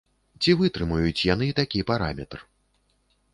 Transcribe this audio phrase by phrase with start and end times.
[0.41, 2.37] Ці вытрымаюць яны такі параметр?